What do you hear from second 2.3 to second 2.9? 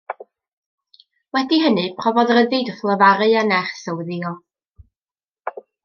ryddid wrth